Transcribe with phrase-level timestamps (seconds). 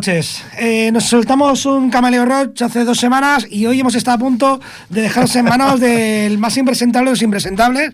[0.00, 0.44] Buenas noches.
[0.56, 4.60] Eh, nos soltamos un Camaleo Roach hace dos semanas y hoy hemos estado a punto
[4.88, 7.92] de dejarse en manos del más impresentable de los impresentables.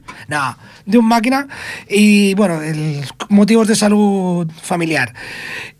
[0.85, 1.49] De un máquina.
[1.91, 5.12] Y bueno, el, motivos de salud familiar.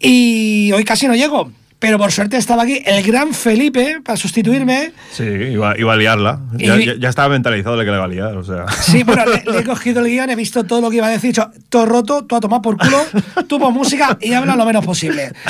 [0.01, 1.53] Y hoy casi no llego.
[1.79, 4.93] Pero por suerte estaba aquí el gran Felipe para sustituirme.
[5.13, 6.41] Sí, iba, a liarla.
[6.55, 8.37] Ya, estaba mentalizado de que le iba a liar.
[8.37, 8.65] O sea.
[8.81, 11.37] Sí, bueno, le, he cogido el guion, he visto todo lo que iba a decir,
[11.69, 12.99] todo roto, todo a tomar por culo,
[13.47, 15.33] tuvo música y habla lo menos posible.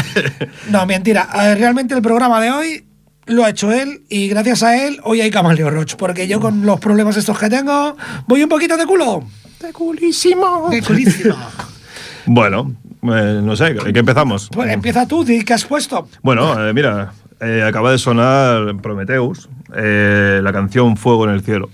[0.71, 1.29] No, mentira.
[1.55, 2.85] Realmente el programa de hoy
[3.27, 6.65] lo ha hecho él y gracias a él hoy hay Camaleo Roach, porque yo con
[6.65, 7.97] los problemas estos que tengo
[8.27, 9.25] voy un poquito de culo.
[9.61, 10.69] De culísimo.
[10.71, 11.37] De culísimo.
[12.27, 12.75] bueno,
[13.15, 14.49] eh, no sé, ¿qué empezamos?
[14.53, 16.09] Pues empieza tú, ¿qué has puesto?
[16.23, 21.71] Bueno, eh, mira, eh, acaba de sonar Prometheus, la canción Fuego en el Cielo.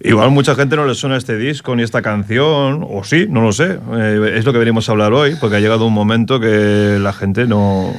[0.00, 3.52] Igual mucha gente no le suena este disco ni esta canción, o sí, no lo
[3.52, 3.78] sé.
[4.32, 7.46] es lo que venimos a hablar hoy, porque ha llegado un momento que la gente
[7.46, 7.92] no,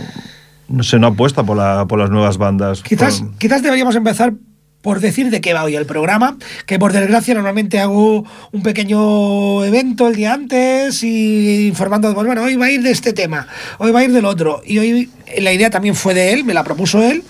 [0.70, 2.84] no se no apuesta por, la, por las nuevas bandas.
[2.84, 4.34] Quizás, quizás deberíamos empezar
[4.82, 9.66] por decir de qué va hoy el programa, que por desgracia normalmente hago un pequeño
[9.66, 13.48] evento el día antes y informando, pues bueno, hoy va a ir de este tema,
[13.78, 14.62] hoy va a ir del otro.
[14.66, 17.24] Y hoy la idea también fue de él, me la propuso él,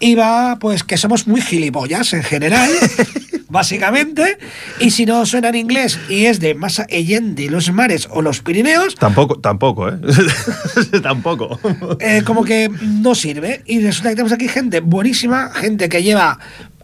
[0.00, 2.68] y va pues que somos muy gilipollas en general,
[3.48, 4.36] básicamente,
[4.80, 8.40] y si no suena en inglés y es de más Allende, los mares o los
[8.40, 8.96] Pirineos...
[8.96, 9.98] Tampoco, tampoco, ¿eh?
[11.02, 11.60] tampoco.
[12.00, 13.62] Eh, como que no sirve.
[13.66, 16.38] Y resulta que tenemos aquí gente buenísima, gente que lleva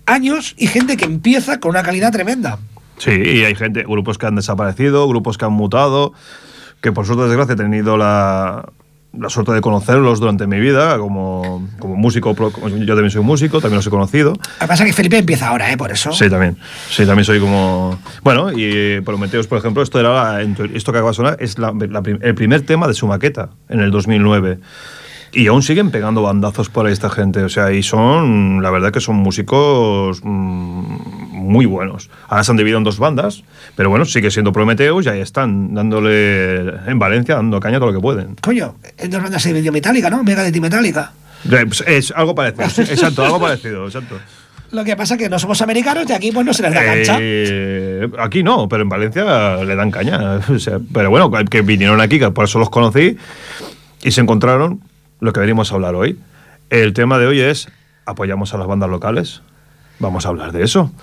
[0.06, 2.58] años y gente que empieza con una calidad tremenda.
[2.98, 6.12] Sí, y hay gente, grupos que han desaparecido, grupos que han mutado,
[6.80, 8.66] que por suerte, desgracia, he tenido la,
[9.18, 12.34] la suerte de conocerlos durante mi vida como, como músico.
[12.34, 14.32] Yo también soy músico, también los he conocido.
[14.32, 15.76] Lo que pasa es que Felipe empieza ahora, ¿eh?
[15.76, 16.12] Por eso.
[16.12, 16.56] Sí, también.
[16.90, 17.98] Sí, también soy como.
[18.22, 22.62] Bueno, y Prometeos, por ejemplo, esto, era esto que acaba de sonar es el primer
[22.62, 24.58] tema de su maqueta en el 2009.
[25.34, 27.42] Y aún siguen pegando bandazos por ahí esta gente.
[27.42, 30.96] O sea, y son, la verdad que son músicos mm,
[31.32, 32.08] muy buenos.
[32.28, 33.42] Ahora se han dividido en dos bandas,
[33.76, 37.98] pero bueno, sigue siendo Prometeus y ahí están, dándole en Valencia, dando caña todo lo
[37.98, 38.36] que pueden.
[38.40, 40.22] Coño, en dos bandas se dividió Metallica, ¿no?
[40.22, 41.12] Mega de Metallica.
[41.48, 44.16] Pues es algo parecido, exacto, algo parecido, exacto.
[44.70, 46.84] Lo que pasa es que no somos americanos y aquí pues no se les da
[46.84, 47.16] cancha.
[47.20, 50.40] Eh, aquí no, pero en Valencia le dan caña.
[50.48, 53.16] O sea, pero bueno, que vinieron aquí, que por eso los conocí,
[54.02, 54.80] y se encontraron
[55.20, 56.18] lo que venimos a hablar hoy.
[56.70, 57.68] El tema de hoy es,
[58.06, 59.42] ¿apoyamos a las bandas locales?
[59.98, 60.92] Vamos a hablar de eso.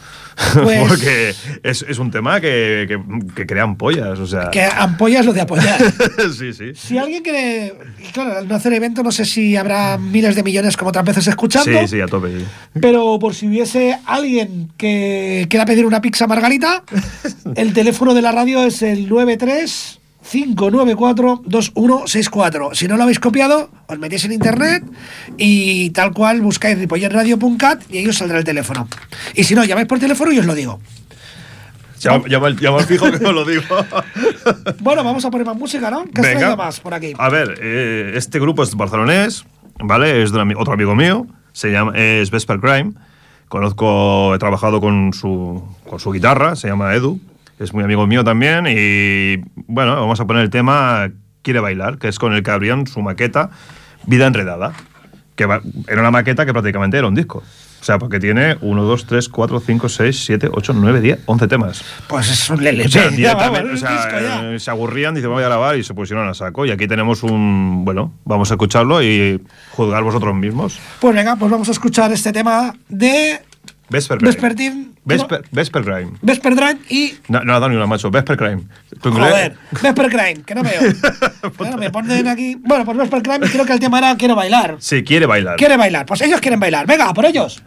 [0.64, 3.00] Pues Porque es, es, un tema que,
[3.36, 4.18] que, crea ampollas.
[4.18, 4.50] O sea.
[4.50, 5.80] Que ampollas lo de apoyar.
[6.38, 6.74] sí, sí.
[6.74, 7.74] Si alguien quiere.
[8.14, 11.28] Claro, al no hacer evento, no sé si habrá miles de millones como otras veces
[11.28, 11.80] escuchando.
[11.82, 12.46] Sí, sí, a tope.
[12.80, 16.84] Pero por si hubiese alguien que quiera pedir una pizza margarita,
[17.56, 20.01] el teléfono de la radio es el 93.
[20.24, 22.76] 594-2164.
[22.76, 24.84] Si no lo habéis copiado, os metéis en internet
[25.38, 28.88] y tal cual buscáis ripollerradio.cat y ahí os saldrá el teléfono.
[29.36, 30.80] Y si no, llamáis por teléfono y os lo digo.
[32.00, 33.62] Llama, llama, fijo que os lo digo.
[34.80, 36.06] bueno, vamos a poner más música, ¿no?
[36.06, 37.14] ¿Qué has más por aquí?
[37.18, 39.46] A ver, eh, este grupo es barcelonés,
[39.80, 40.24] ¿vale?
[40.24, 42.94] Es de otro amigo mío, se llama, es Vesper Crime.
[43.50, 47.20] Conozco, he trabajado con su, con su guitarra, se llama Edu
[47.62, 49.38] es muy amigo mío también y
[49.68, 51.12] bueno, vamos a poner el tema
[51.44, 53.50] Quiere bailar, que es con el que abrían su maqueta
[54.06, 54.74] Vida Enredada,
[55.36, 57.44] que era una maqueta que prácticamente era un disco.
[57.82, 61.48] O sea, porque tiene 1, 2, 3, 4, 5, 6, 7, 8, 9, 10, 11
[61.48, 61.84] temas.
[62.08, 62.86] Pues es un LP.
[62.86, 66.64] O sea, se aburrían, dice, voy a grabar y se pusieron a saco.
[66.68, 67.84] Y aquí tenemos un.
[67.84, 70.80] Bueno, vamos a escucharlo y juzgar vosotros mismos.
[71.00, 73.40] Pues venga, pues vamos a escuchar este tema de
[73.92, 74.92] Vesper Vespertine.
[75.04, 76.12] Vesper, Vesper Crime.
[76.22, 77.16] Vesper Crime y.
[77.28, 78.10] No, no, no, macho.
[78.10, 78.64] Vesper Crime.
[79.04, 80.82] Joder, Vesper Crime, que no veo.
[81.58, 82.56] claro, me ponen aquí.
[82.56, 84.78] Bueno, pues Vesper Crime creo que el tema era quiero bailar.
[84.80, 85.58] Sí, quiere bailar.
[85.58, 86.06] Quiere bailar.
[86.06, 86.88] Pues ellos quieren bailar.
[86.88, 87.62] Venga, por ellos.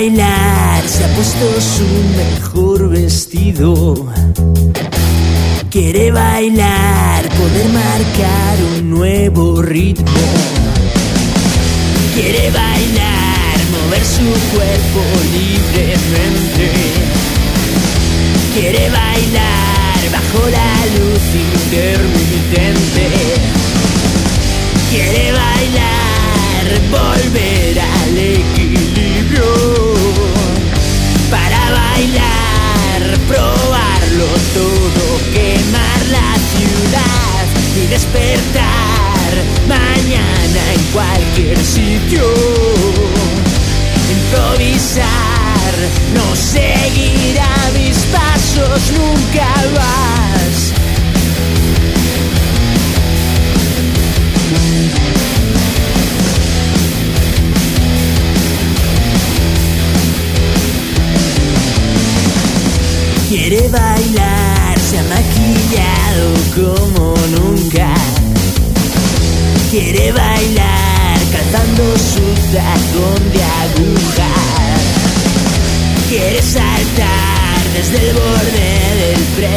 [0.00, 1.84] Bailar, se ha puesto su
[2.16, 3.94] mejor vestido.
[5.70, 10.22] Quiere bailar, poder marcar un nuevo ritmo.
[12.14, 15.02] Quiere bailar, mover su cuerpo
[15.36, 16.66] libremente.
[18.54, 23.04] Quiere bailar bajo la luz intermitente.
[24.90, 27.99] Quiere bailar, volver al
[32.00, 39.30] bailar, probarlo todo, quemar la ciudad y despertar
[39.68, 42.22] mañana en cualquier sitio.
[44.10, 45.74] Improvisar,
[46.14, 50.89] no seguirá mis pasos, nunca vas
[63.50, 67.92] Quiere bailar, se ha maquillado como nunca.
[69.72, 72.22] Quiere bailar cantando su
[72.54, 74.30] tacón de aguja.
[76.08, 79.49] Quiere saltar desde el borde del precipicio.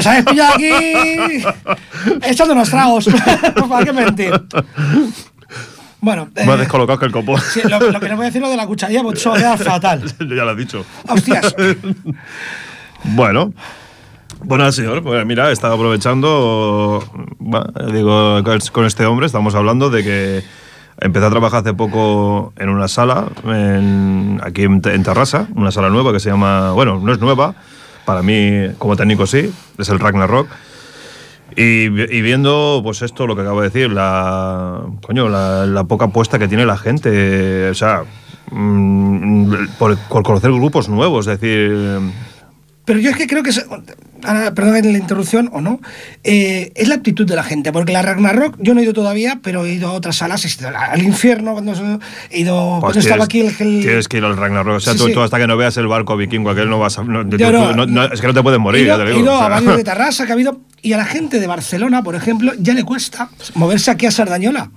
[0.00, 1.44] Nos habéis pillado aquí
[2.22, 3.08] echando unos tragos.
[3.68, 4.32] ¿Para qué mentir?
[6.00, 7.38] Bueno, eh, Más descolocado que el copo.
[7.38, 9.56] sí, lo, lo que no voy a decir lo de la cucharilla, porque eso queda
[9.58, 10.02] fatal.
[10.18, 10.84] ya lo has dicho.
[11.08, 11.54] Hostias.
[13.04, 13.52] Bueno.
[14.42, 17.02] Bueno, señor, pues mira, estaba aprovechando,
[17.42, 18.42] va, digo,
[18.72, 20.44] con este hombre estamos hablando de que
[21.00, 25.88] empecé a trabajar hace poco en una sala, en- aquí en, en Terrassa, una sala
[25.90, 27.54] nueva que se llama, bueno, no es nueva,
[28.10, 30.48] para mí como técnico sí, es el Ragnarok.
[31.54, 36.36] Y, y viendo, pues esto, lo que acabo de decir, la, coño, la, poca apuesta
[36.36, 38.02] que tiene la gente, o sea,
[38.50, 42.00] mm, por, por conocer grupos nuevos, es decir,
[42.84, 43.64] Pero yo es que creo que, es,
[44.24, 45.80] ahora, perdón la interrupción o no,
[46.24, 49.38] eh, es la actitud de la gente, porque la Ragnarok yo no he ido todavía,
[49.42, 51.72] pero he ido a otras salas, he ido al infierno cuando
[52.30, 54.76] he ido Pues cuando estaba tienes, aquí el, el- tienes que ir al Ragnarok.
[54.76, 55.12] O sea, Sí, tú, sí.
[55.12, 57.04] tú hasta que no veas el barco vikingo, aquel no vas a.
[57.04, 59.10] no- Yo tú- no- no- es que no te puedes morir, he ido, ya te
[59.10, 59.24] he digo.
[59.26, 59.46] ido o sea.
[59.46, 62.52] a varios de Tarrasa que ha habido y a la gente de Barcelona, por ejemplo,
[62.58, 64.70] ya le cuesta moverse aquí a Sardañola.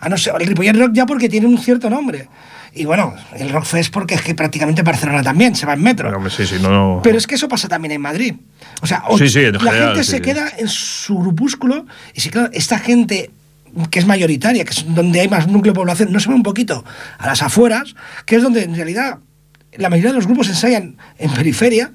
[0.00, 2.28] A no ser, el Ripollet Rock ya porque tiene un cierto nombre.
[2.76, 6.14] Y bueno, el Rock Fest porque es que prácticamente Barcelona también se va en metro.
[6.16, 7.00] Hombre, sí, sí, no, no.
[7.02, 8.34] Pero es que eso pasa también en Madrid.
[8.82, 12.50] O sea, o- Sí, la general, gente se queda en su grupúsculo y si claro,
[12.52, 13.30] esta gente
[13.90, 16.42] que es mayoritaria, que es donde hay más núcleo de población, no se ve un
[16.42, 16.84] poquito
[17.18, 17.94] a las afueras,
[18.26, 19.18] que es donde en realidad
[19.76, 21.90] la mayoría de los grupos ensayan en periferia,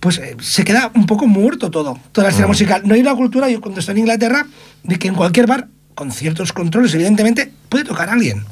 [0.00, 2.50] pues eh, se queda un poco muerto todo, toda la escena Mm.
[2.50, 2.82] musical.
[2.84, 4.46] No hay una cultura, yo cuando estoy en Inglaterra,
[4.82, 8.44] de que en cualquier bar, con ciertos controles, evidentemente, puede tocar a alguien.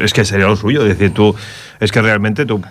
[0.00, 0.82] Es que sería lo suyo.
[0.82, 1.34] Es decir, tú.
[1.80, 2.62] Es que realmente tú.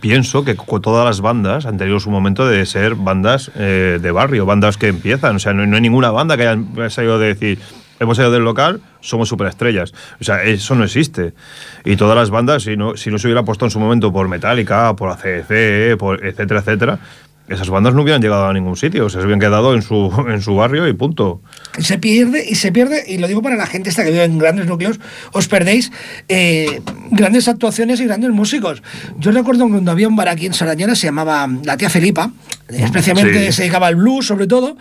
[0.00, 4.46] Pienso que todas las bandas han tenido su momento de ser bandas eh, de barrio,
[4.46, 5.36] bandas que empiezan.
[5.36, 7.58] O sea, no, no hay ninguna banda que haya salido de decir.
[7.98, 9.94] Hemos salido del local, somos superestrellas.
[10.20, 11.32] O sea, eso no existe.
[11.84, 14.28] Y todas las bandas, si no, si no se hubiera puesto en su momento por
[14.28, 16.98] Metallica, por ACDC, por etcétera, etcétera,
[17.48, 19.06] esas bandas no hubieran llegado a ningún sitio.
[19.06, 21.40] O sea, se hubieran quedado en su, en su barrio y punto.
[21.78, 24.38] se pierde y se pierde, y lo digo para la gente esta que vive en
[24.38, 24.98] grandes núcleos,
[25.32, 25.92] os perdéis
[26.28, 28.82] eh, grandes actuaciones y grandes músicos.
[29.18, 32.30] Yo recuerdo cuando había un bar aquí en Sarañana, se llamaba La Tía Felipa,
[32.68, 33.52] especialmente Sí.
[33.52, 34.76] se dedicaba al blues sobre todo,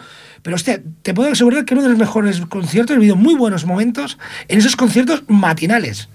[0.46, 3.66] pero hostia, te puedo asegurar que uno de los mejores conciertos, he vivido muy buenos
[3.66, 6.08] momentos en esos conciertos matinales.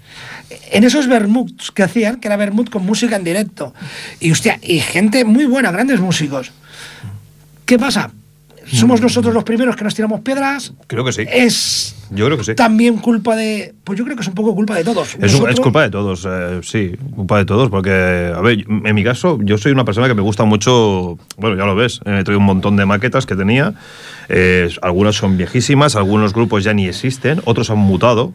[0.71, 3.73] En esos vermuts que hacían, que era vermut con música en directo.
[4.21, 6.53] Y hostia, y gente muy buena, grandes músicos.
[7.65, 8.11] ¿Qué pasa?
[8.71, 10.71] somos nosotros los primeros que nos tiramos piedras.
[10.87, 11.25] Creo que sí.
[11.27, 12.55] Es Yo creo que sí.
[12.55, 13.73] también culpa de.
[13.83, 15.09] Pues yo creo que es un poco culpa de todos.
[15.09, 18.65] Es, un- es Nosotros- culpa de todos, eh, sí, culpa de todos, porque, a ver,
[18.67, 22.01] en mi caso, yo soy una persona que me gusta mucho, bueno, ya lo ves,
[22.05, 23.73] eh, he traído un montón de maquetas que tenía,
[24.29, 28.33] eh, algunas son viejísimas, algunos grupos ya ni existen, otros han mutado,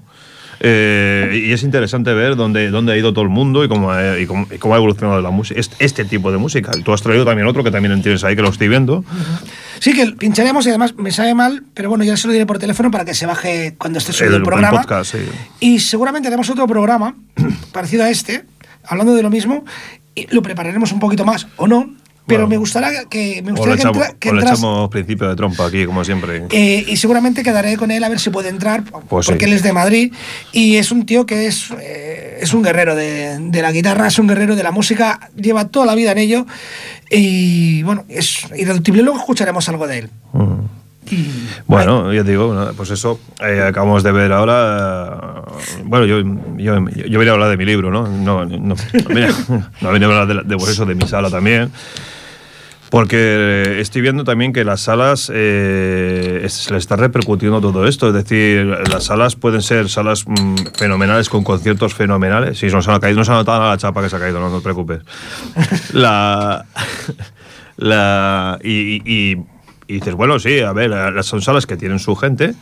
[0.61, 4.19] eh, y es interesante ver dónde, dónde ha ido todo el mundo y cómo, ha-
[4.19, 6.71] y cómo, y cómo ha evolucionado la música, este, este tipo de música.
[6.83, 9.05] Tú has traído también otro que también tienes ahí, que lo estoy viendo.
[9.81, 12.59] Sí, que pincharemos y además me sabe mal, pero bueno, ya se lo diré por
[12.59, 14.81] teléfono para que se baje cuando esté subido El- programa.
[14.81, 15.19] podcast, sí.
[15.61, 17.15] Y seguramente haremos otro programa
[17.73, 18.45] parecido a este,
[18.85, 19.65] hablando de lo mismo,
[20.15, 21.95] y lo prepararemos un poquito más o no,
[22.27, 22.49] pero Bueno.
[22.49, 25.29] me gustaría que, me O le gustaría que, echamos, entra- que o entras- echamos principio
[25.29, 26.43] de trompa aquí, como siempre.
[26.51, 29.51] eh, y seguramente quedaré con él a ver si puede entrar, Pues porque sí.
[29.51, 30.13] él es de Madrid
[30.53, 34.19] y es un tío que es, eh, es un guerrero de, de la guitarra, es
[34.19, 36.47] un guerrero de la música, lleva toda la vida en ello
[37.11, 39.03] y bueno, es irreductible.
[39.03, 40.11] Luego escucharemos algo de él.
[40.33, 40.55] Mm.
[41.09, 41.29] Y-
[41.69, 45.43] Bueno, ya te digo, bueno, pues eso, eh, acabamos de ver ahora.
[45.85, 46.19] bueno, yo,
[46.57, 48.09] yo, yo venía a hablar de mi libro, ¿no?
[48.09, 48.75] No, no, no,
[49.09, 49.29] venía,
[49.81, 51.71] no venía a hablar de, de, pues eso, de mi sala también.
[52.91, 58.09] Porque estoy viendo también que las salas eh, se le está repercutiendo todo esto.
[58.09, 62.59] Es decir, las salas pueden ser salas mm, fenomenales con conciertos fenomenales.
[62.59, 64.39] Sí, nos ha caído, no se ha notado nada la chapa que se ha caído,
[64.41, 65.01] no, no te preocupes.
[65.93, 66.65] La,
[67.77, 69.37] la, y, y- y-
[69.89, 72.55] y dices, bueno, sí, a ver, las- son salas que tienen su gente,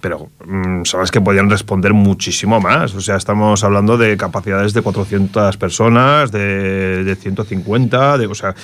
[0.00, 2.94] pero mm, salas que podían responder muchísimo más.
[2.94, 8.54] O sea, estamos hablando de capacidades de 400 personas, de, de 150, de, o sea,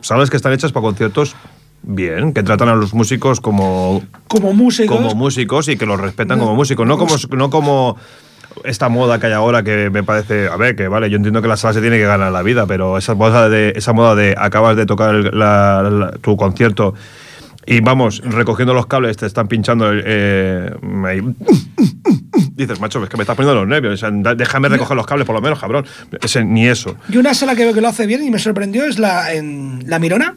[0.00, 1.36] salas que están hechas para conciertos
[1.82, 4.96] bien, que tratan a los músicos como, como músicos.
[4.96, 7.96] como músicos y que los respetan como músicos, no como, no como
[8.64, 11.48] esta moda que hay ahora que me parece, a ver, que vale, yo entiendo que
[11.48, 14.34] la sala se tiene que ganar la vida, pero esa moda de, esa moda de
[14.38, 16.94] acabas de tocar el- la- la- tu concierto
[17.66, 20.70] y vamos, recogiendo los cables, te están pinchando eh,
[21.06, 21.20] ahí.
[22.54, 23.94] Dices, macho, es que me estás poniendo los nervios.
[23.94, 25.84] o sea, da- déjame recoger los cables por lo menos, cabrón.
[26.22, 26.96] Ese- ni eso.
[27.08, 29.84] Y una sala que veo que lo hace bien y me sorprendió es la en
[29.86, 30.34] La Mirona,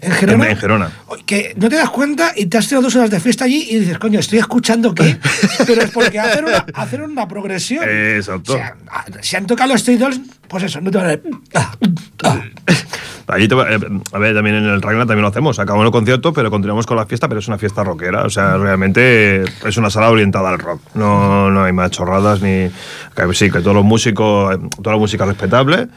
[0.00, 0.50] en Gerona.
[0.50, 0.90] En- Gerona.
[1.24, 3.78] Que no te das cuenta y te has tirado dos horas de fiesta allí y
[3.78, 5.16] dices, coño, estoy escuchando qué.
[5.66, 7.84] Pero es porque hacen una, progresión.
[7.88, 8.52] Exacto.
[8.54, 9.98] O sea, a- si han tocado los Stray
[10.48, 11.30] pues eso, no te van a decir.
[13.26, 13.78] Allí te eh,
[14.12, 15.58] a ver, también en el Ragnar también lo hacemos.
[15.58, 18.22] Acabamos el concierto, pero continuamos con la fiesta, pero es una fiesta rockera.
[18.24, 20.80] O sea, realmente es una sala orientada al rock.
[20.94, 22.68] No, no hay más chorradas ni.
[23.16, 25.88] que sí, que todos los músicos, eh, toda la música respetable.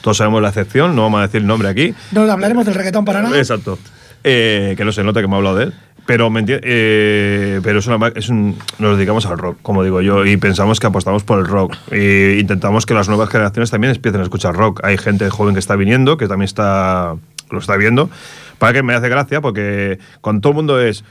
[0.00, 1.94] Todos sabemos la excepción, no vamos a decir el nombre aquí.
[2.10, 3.38] No hablaremos del reggaetón para nada.
[3.38, 3.78] Exacto.
[4.24, 5.74] Eh, que no se nota que me ha hablado de él.
[6.06, 10.26] Pero, me eh, pero es una, es un, nos dedicamos al rock, como digo yo,
[10.26, 11.76] y pensamos que apostamos por el rock.
[11.90, 14.80] E intentamos que las nuevas generaciones también empiecen a escuchar rock.
[14.84, 17.14] Hay gente joven que está viniendo, que también está,
[17.50, 18.10] lo está viendo.
[18.58, 21.04] Para que me hace gracia, porque cuando todo el mundo es.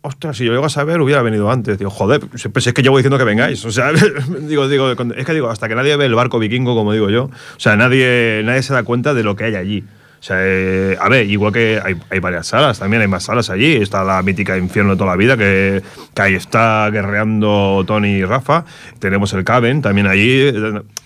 [0.00, 1.76] Ostras, si yo llego a saber, hubiera venido antes.
[1.76, 3.64] Digo, joder, pues es que llevo diciendo que vengáis.
[3.64, 3.90] O sea,
[4.42, 7.24] digo, digo, es que digo, hasta que nadie ve el barco vikingo, como digo yo,
[7.24, 9.84] o sea, nadie, nadie se da cuenta de lo que hay allí.
[10.20, 13.50] O sea, eh, a ver, igual que hay, hay varias salas, también hay más salas
[13.50, 13.76] allí.
[13.76, 15.82] Está la mítica Infierno de toda la vida, que,
[16.14, 18.64] que ahí está guerreando Tony y Rafa.
[18.98, 20.52] Tenemos el Caben también allí.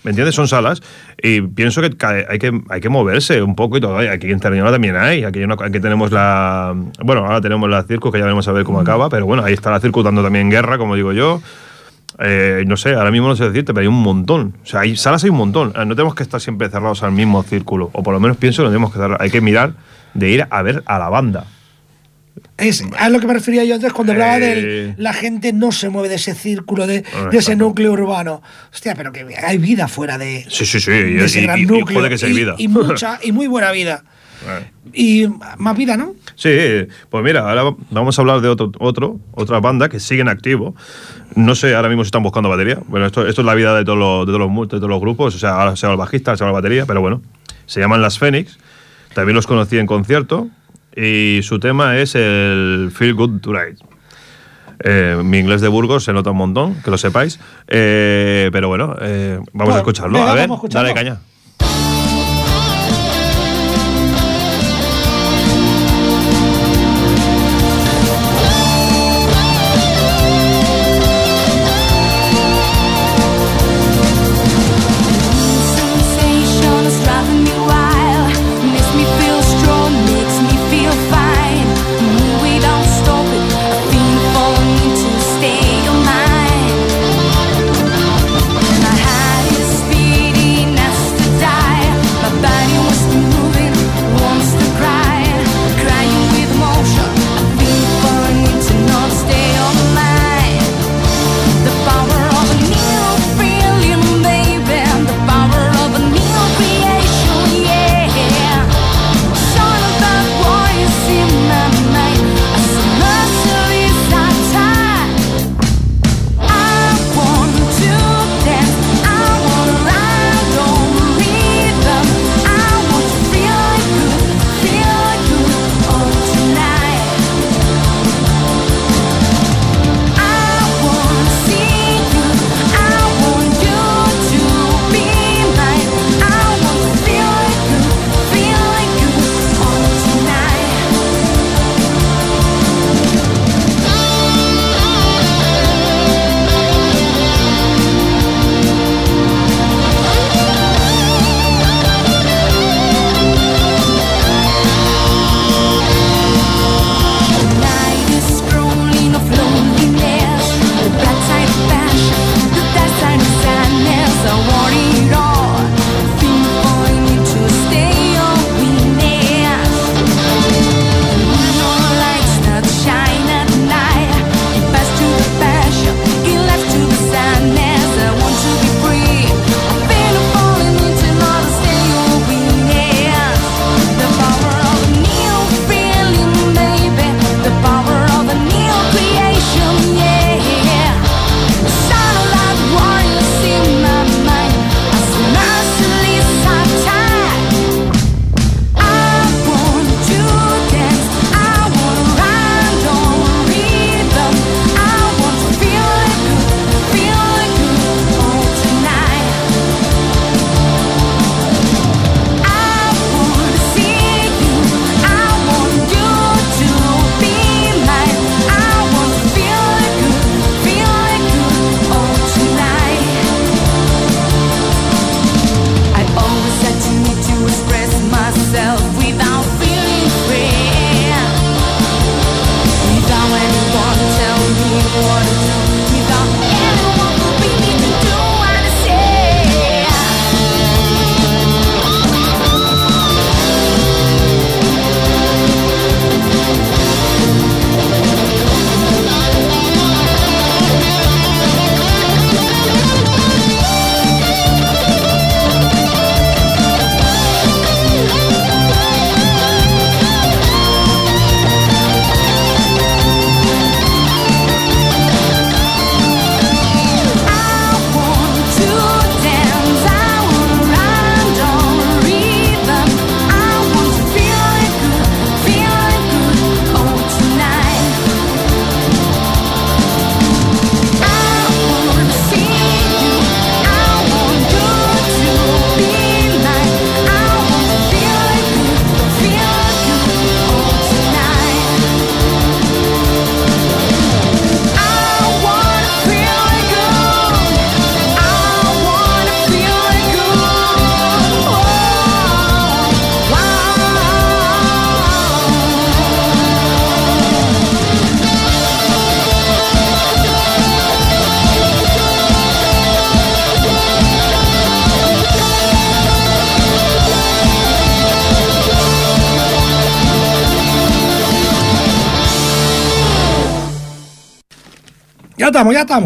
[0.03, 0.35] ¿Me entiendes?
[0.35, 0.81] Son salas.
[1.21, 1.95] Y pienso que
[2.27, 3.97] hay que, hay que moverse un poco y todo.
[3.97, 5.23] Aquí en Cerdañola también hay.
[5.23, 6.75] Aquí, aquí tenemos la.
[7.03, 9.09] Bueno, ahora tenemos la Circus, que ya veremos a ver cómo acaba.
[9.09, 11.41] Pero bueno, ahí está la Circus dando también guerra, como digo yo.
[12.19, 14.55] Eh, no sé, ahora mismo no sé decirte, pero hay un montón.
[14.63, 15.73] O sea, hay salas hay un montón.
[15.75, 17.89] Eh, No tenemos que estar siempre cerrados al mismo círculo.
[17.93, 19.21] O por lo menos pienso que no tenemos que cerrar.
[19.21, 19.73] Hay que mirar
[20.13, 21.45] de ir a ver a la banda.
[22.57, 24.39] Es a lo que me refería yo antes cuando hablaba Eh.
[24.41, 28.41] de la gente no se mueve de ese círculo, de, de ese núcleo urbano.
[28.71, 30.91] Hostia, pero que hay vida fuera de, Sí, sí, sí.
[30.91, 31.97] de Y, ese y- gran y- núcleo.
[31.99, 32.55] puede que sea y, vida.
[32.57, 34.03] y mucha y muy buena vida.
[34.93, 36.13] Y más vida, ¿no?
[36.35, 36.49] Sí,
[37.09, 40.75] pues mira, ahora vamos a hablar de otro, otro otra banda que sigue en activo.
[41.35, 42.79] No sé ahora mismo si están buscando batería.
[42.87, 44.99] Bueno, esto, esto es la vida de todos, los, de, todos los, de todos los
[44.99, 45.35] grupos.
[45.35, 47.21] O sea, ahora se llama el bajista, se llama la batería, pero bueno.
[47.65, 48.59] Se llaman Las Fénix.
[49.15, 50.49] También los conocí en concierto.
[50.95, 53.79] Y su tema es el Feel Good Tonight.
[54.83, 57.39] Eh, mi inglés de Burgos se nota un montón, que lo sepáis.
[57.67, 60.19] Eh, pero bueno, eh, vamos Bueno, a escucharlo.
[60.19, 60.89] venga, a ver, a escucharlo.
[60.89, 61.19] dale caña.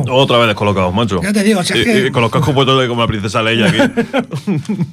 [0.10, 1.22] Otra vez descolocados, macho.
[1.22, 3.42] Ya te digo, si es Y- que- y con los cascos puestos como la princesa
[3.42, 3.78] Leia aquí.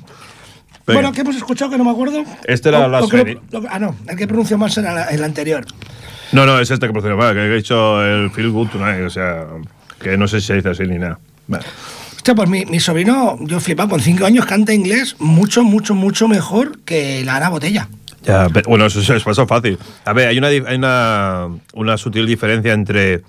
[0.86, 2.22] Bueno, ¿qué hemos escuchado que no me acuerdo?
[2.44, 5.64] Este era O- o lo- Ah, no, el que pronunció más era la- el anterior.
[6.32, 9.08] No, no, es este que procede mal, que he dicho el Feel Good Tonight, o
[9.10, 9.46] sea,
[9.98, 11.18] que no sé si se dice así ni nada.
[11.46, 11.64] Bueno,
[12.16, 16.28] Hostia, pues mi, mi sobrino, yo flipaba, con cinco años canta inglés mucho, mucho, mucho
[16.28, 17.88] mejor que la Ana Botella.
[18.22, 19.78] ya, pe- bueno, eso, es fácil.
[20.04, 23.22] A ver, hay una, hay una, una sutil diferencia entre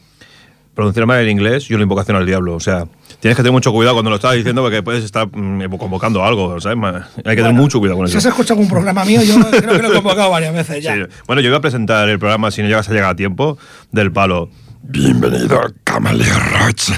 [0.75, 2.53] pronunciar mal el inglés y una invocación al diablo.
[2.53, 2.85] O sea,
[3.19, 6.59] tienes que tener mucho cuidado cuando lo estás diciendo porque puedes estar mm, convocando algo,
[6.59, 6.77] ¿sabes?
[7.17, 8.27] Hay que tener mucho cuidado con Si eso.
[8.27, 10.93] has escuchado algún programa mío, yo creo que lo he convocado varias veces ya.
[10.93, 11.01] Sí.
[11.25, 13.57] Bueno, yo iba a presentar el programa, si no llegas a llegar a tiempo,
[13.91, 14.49] del palo.
[14.83, 16.91] Bienvenido a Camaleón Roach.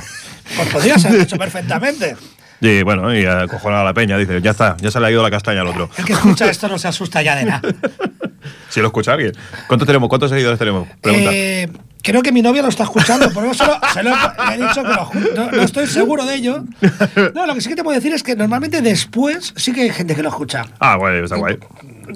[0.56, 2.16] Pues podrías haber hecho perfectamente.
[2.60, 5.22] Y bueno, y acojonar a la peña, dice, ya está, ya se le ha ido
[5.22, 5.90] la castaña al otro.
[5.98, 7.62] El que escucha esto no se asusta ya de nada.
[8.70, 9.34] Si lo escucha alguien.
[9.68, 10.10] ¿Cuántos tenemos?
[10.10, 10.88] ¿Cuántos seguidores tenemos?
[11.02, 11.30] Pregunta.
[11.34, 11.70] Eh,
[12.04, 14.64] creo que mi novia lo está escuchando, por eso se lo, se lo he, le
[14.64, 16.64] he dicho que lo no, no estoy seguro de ello.
[17.34, 19.90] No, lo que sí que te puedo decir es que normalmente después sí que hay
[19.90, 20.66] gente que lo escucha.
[20.80, 21.58] Ah, bueno, está guay.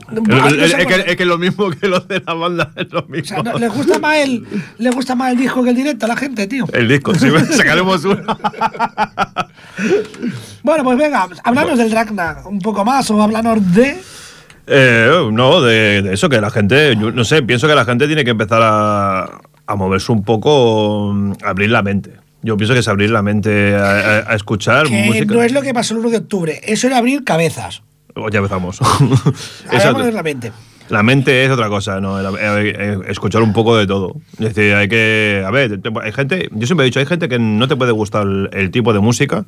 [0.09, 3.07] No, Es, que, es que lo mismo que lo de la banda, es lo o
[3.07, 3.43] mismo.
[3.43, 4.45] sea, no, ¿le, gusta más el,
[4.77, 6.65] ¿Le gusta más el disco que el directo a la gente, tío?
[6.71, 8.21] El disco, sí, sacaremos uno.
[10.63, 13.99] Bueno, pues venga, háblanos del Dragna un poco más o háblanos de...
[14.67, 18.07] Eh, no, de, de eso, que la gente, yo no sé, pienso que la gente
[18.07, 22.11] tiene que empezar a, a moverse un poco, mm, abrir la mente.
[22.43, 25.33] Yo pienso que es abrir la mente a, a- a escuchar Que música.
[25.33, 27.83] no es lo que pasó el 1 de octubre, eso era abrir cabezas.
[28.15, 28.79] Oh, ya empezamos.
[29.71, 30.51] Eso- la mente.
[30.89, 32.19] La mente es otra cosa, ¿no?
[33.07, 34.15] Escuchar un poco de todo.
[34.33, 35.41] Es decir, hay que.
[35.47, 36.49] A ver, hay gente.
[36.51, 38.99] Yo siempre he dicho, hay gente que no te puede gustar el, el tipo de
[38.99, 39.45] música,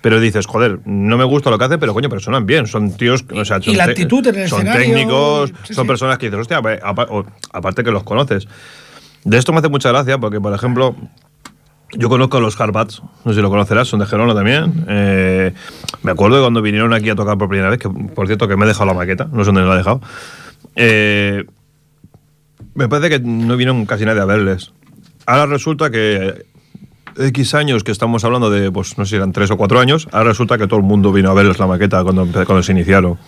[0.00, 2.66] pero dices, joder, no me gusta lo que hace, pero coño, pero suenan bien.
[2.66, 3.24] Son tíos.
[3.34, 5.88] O sea, Y son la te- actitud en el Son escenario, técnicos, sí, son sí.
[5.88, 6.60] personas que dices, hostia,
[7.52, 8.46] aparte que los conoces.
[9.24, 10.94] De esto me hace mucha gracia porque, por ejemplo.
[11.92, 14.84] Yo conozco a los Harbats, no sé si lo conocerás, son de Gerona también.
[14.88, 15.52] Eh,
[16.02, 18.56] me acuerdo de cuando vinieron aquí a tocar por primera vez, que por cierto que
[18.56, 20.00] me he dejado la maqueta, no sé dónde la he dejado.
[20.74, 21.44] Eh,
[22.74, 24.72] me parece que no vieron casi nadie a verles.
[25.26, 26.44] Ahora resulta que
[27.18, 30.08] X años que estamos hablando de, pues no sé si eran tres o cuatro años,
[30.12, 33.18] ahora resulta que todo el mundo vino a verles la maqueta cuando, cuando se iniciaron.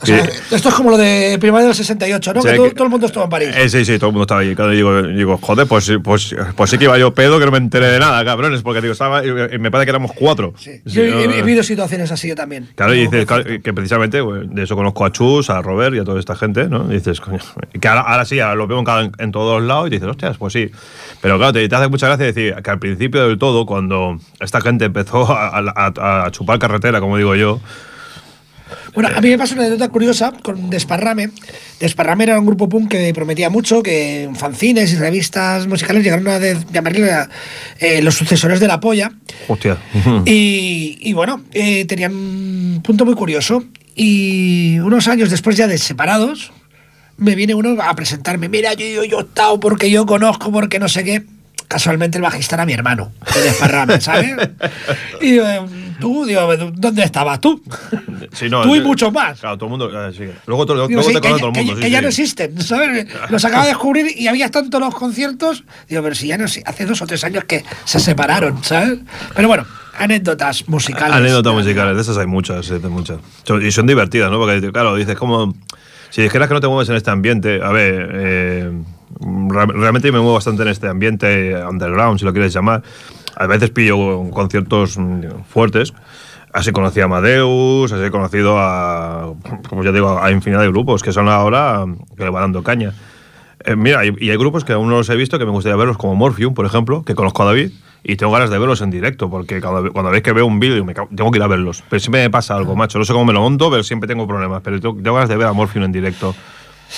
[0.00, 2.40] O sea, esto es como lo de primavera del 68, ¿no?
[2.40, 3.48] o sea, que todo, que- todo el mundo estuvo en París.
[3.54, 4.54] Eh, sí, sí, todo el mundo estaba ahí.
[4.54, 7.58] Claro, digo, digo, joder, pues, pues, pues sí que iba yo pedo que no me
[7.58, 10.54] enteré de nada, cabrones, porque digo, estaba, me parece que éramos cuatro.
[10.58, 10.80] Sí.
[10.86, 12.68] Sí, Yo he, vivido situaciones así yo también.
[12.74, 16.04] Claro, y dices claro, que precisamente de eso conozco a Chus, a Robert y a
[16.04, 16.86] toda esta gente, ¿no?
[16.90, 17.38] Y dices, coño,
[17.80, 20.36] que ahora, ahora sí, ahora lo veo en, cada- en todos lados y dices, hostias,
[20.38, 20.70] pues sí.
[21.20, 24.60] Pero claro, te, te hace mucha gracia decir que al principio del todo, cuando esta
[24.60, 27.60] gente empezó a, a- a chupar carretera, como digo yo,
[28.98, 31.30] Bueno, a mí me pasó una anécdota curiosa con Desparrame.
[31.78, 36.26] Desparrame era un grupo punk que prometía mucho, que en fanzines y revistas musicales llegaron
[36.26, 37.08] a llamarle
[37.78, 39.12] eh, los sucesores de la polla.
[39.46, 39.78] hostia.
[40.24, 43.62] Y, y bueno, eh, tenían un punto muy curioso.
[43.94, 46.50] Y unos años después ya de separados,
[47.18, 48.48] me viene uno a presentarme.
[48.48, 51.22] Mira, yo, yo, yo he estado porque yo conozco, porque no sé qué.
[51.68, 54.34] Casualmente el bajista era mi hermano, de Desparrame, ¿sabes?
[55.20, 55.60] Y digo, eh,
[56.00, 57.62] tú, digo, ¿dónde estabas tú?
[58.32, 59.38] Sí, no, tú y muchos más.
[59.40, 60.08] Claro, todo el mundo.
[60.08, 60.24] eh, sí.
[60.46, 61.74] Luego, Digo, sí, te que, conoce todo el mundo.
[61.74, 63.06] que- sí, que ya no existen, ¿sabes?
[63.28, 65.64] Los acaba de descubrir y había tanto los conciertos.
[65.88, 69.00] Digo, pero si ya no hace dos o tres años que se separaron, ¿sabes?
[69.34, 69.66] Pero bueno,
[69.98, 71.14] anécdotas musicales.
[71.16, 73.18] Anécdotas musicales, de esas hay muchas, de muchas.
[73.62, 74.38] Y son divertidas, ¿no?
[74.38, 75.54] Porque, claro, dices, como.
[76.10, 78.72] Si dijeras que no te mueves en este ambiente, a ver, eh,
[79.20, 82.82] realmente me muevo bastante en este ambiente underground, si lo quieres llamar.
[83.36, 85.92] A veces pillo conciertos mm, fuertes.
[86.52, 89.34] Así conocí a Amadeus, así he conocido a,
[89.68, 91.84] como ya digo, a infinidad de grupos que son ahora
[92.16, 92.94] que le van dando caña.
[93.64, 95.76] Eh, mira, y, y hay grupos que aún no los he visto que me gustaría
[95.76, 98.90] verlos, como Morpheum, por ejemplo, que conozco a David, y tengo ganas de verlos en
[98.90, 101.48] directo, porque cuando, cuando veis que veo un vídeo, me cago- tengo que ir a
[101.48, 101.84] verlos.
[101.90, 102.98] Pero siempre me pasa algo, macho.
[102.98, 104.62] No sé cómo me lo monto, pero siempre tengo problemas.
[104.62, 106.34] Pero tengo, tengo ganas de ver a Morpheum en directo.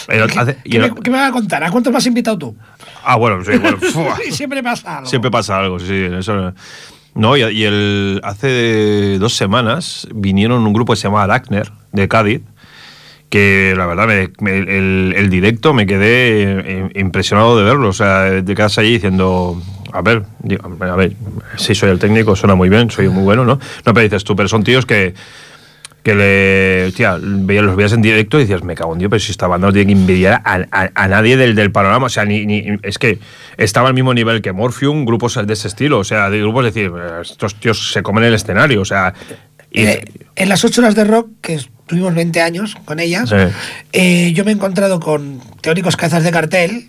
[0.07, 1.65] Pero ¿Qué, hace- qué el- me, qué me vas a contar?
[1.65, 2.57] ¿A cuántos me has invitado tú?
[3.05, 3.79] ah, bueno, sí, bueno.
[4.31, 5.09] siempre pasa algo.
[5.11, 6.07] Siempre pasa algo, sí.
[6.19, 6.53] Eso,
[7.15, 12.07] no, y, y el, hace dos semanas vinieron un grupo que se llama Arachner, de
[12.09, 12.43] Cádiz,
[13.29, 16.43] que la verdad, me- me- el, el directo me quedé
[16.87, 17.89] eh, impresionado de verlo.
[17.89, 19.61] O sea, de quedarse allí diciendo,
[19.93, 21.15] a ver, digo, a ver,
[21.57, 23.55] sí soy el técnico, suena muy bien, soy muy bueno, ¿no?
[23.55, 25.15] No, pero dices tú, pero son tíos que
[26.03, 26.87] que le.
[26.89, 29.67] Hostia, los veías en directo y decías, me cago en Dios, pero si esta banda
[29.69, 32.07] no tiene que envidiar a, a- a nadie del, del panorama.
[32.07, 33.19] O sea, ni, ni- es que
[33.57, 35.99] estaba al mismo nivel que Morpheum, grupos de ese estilo.
[35.99, 36.91] O sea, de grupos decir,
[37.23, 38.81] estos tíos se comen el escenario.
[38.81, 39.13] O sea.
[39.71, 40.05] y- Eh,
[40.37, 43.37] en las ocho horas de rock, que estuvimos 20 años con ellas, Sí.
[43.93, 46.89] eh, yo me he encontrado con teóricos cabezas de cartel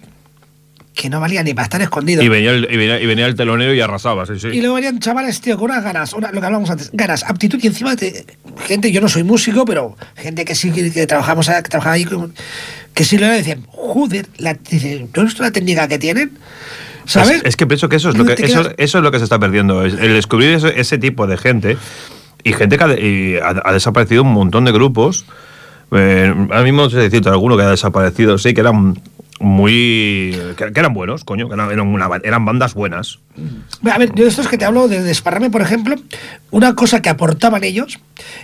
[0.93, 2.21] que no valía ni para estar escondido.
[2.21, 4.47] Y venía, el, y, venía, y venía el telonero y arrasaba, sí, sí.
[4.49, 7.59] Y luego venían chavales, tío, con unas ganas, una- lo que hablábamos antes, ganas, aptitud
[7.63, 8.25] y encima de
[8.67, 12.05] gente, yo no soy músico, pero gente que sí que, que trabajamos, que trabajaba ahí,
[12.93, 14.53] que sí lo era, decían, joder, la,
[15.15, 16.31] ¿no visto la técnica que tienen?
[17.05, 17.37] ¿Sabes?
[17.37, 19.17] Es, es que pienso que eso es lo que, te eso, eso es lo que
[19.17, 19.83] se está perdiendo.
[19.85, 21.77] es El descubrir ese, ese tipo de gente
[22.43, 25.25] y gente que ha, y ha- ha desaparecido un montón de grupos.
[25.93, 28.97] Eh, ahora mismo no sé decirte alguno que ha desaparecido, sí, que eran
[29.41, 30.37] muy.
[30.57, 33.19] que, que eran buenos, coño, que eran, una bandas buenas.
[33.89, 35.95] A ver, yo de estos que te hablo de Desparrame, por ejemplo,
[36.51, 37.99] una cosa que aportaban ellos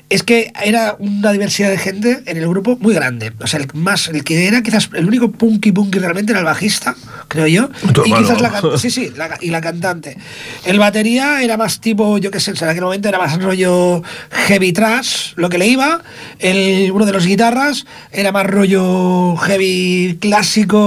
[0.09, 3.33] es que era una diversidad de gente en el grupo muy grande.
[3.41, 6.45] O sea, el más, el que era quizás el único punky punky realmente era el
[6.45, 6.95] bajista,
[7.27, 7.69] creo yo.
[8.05, 10.17] Y quizás la can- sí, sí, la- y la cantante.
[10.65, 14.71] El batería era más tipo, yo qué sé, en aquel momento era más rollo heavy
[14.71, 16.01] trash, lo que le iba.
[16.39, 20.86] El, uno de los guitarras era más rollo heavy clásico,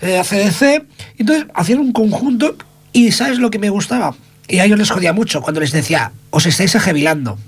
[0.00, 0.84] eh, ACDC.
[1.18, 2.56] Entonces hacían un conjunto
[2.92, 4.14] y ¿sabes lo que me gustaba?
[4.48, 7.38] Y a ellos les jodía mucho cuando les decía, os estáis ajebilando.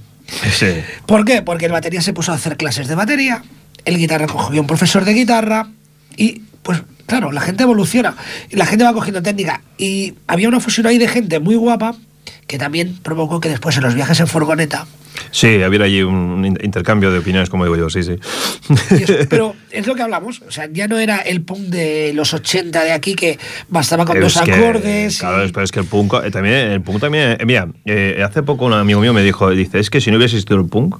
[0.52, 0.82] Sí.
[1.06, 1.42] ¿Por qué?
[1.42, 3.42] Porque el batería se puso a hacer clases de batería,
[3.84, 5.68] el guitarra cogió un profesor de guitarra
[6.16, 8.14] y pues claro, la gente evoluciona,
[8.50, 11.94] la gente va cogiendo técnica y había una fusión ahí de gente muy guapa
[12.46, 14.86] que también provocó que después en los viajes en furgoneta,
[15.30, 18.12] Sí, había allí un in- intercambio de opiniones, como digo yo, sí, sí.
[18.94, 22.32] y pero es lo que hablamos, o sea, ya no era el punk de los
[22.34, 25.16] 80 de aquí que bastaba con que, acordes.
[25.16, 28.22] y- Claro, pero es que el punk eh, también, el punk también, eh, mira, eh,
[28.24, 30.66] hace poco un amigo mío me dijo, dice, es que si no hubiera existido el
[30.66, 30.96] punk,